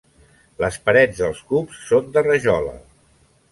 Les 0.63 0.79
parets 0.87 1.19
dels 1.19 1.43
cups 1.53 1.79
són 1.91 2.11
de 2.17 2.25
rajola. 2.31 2.77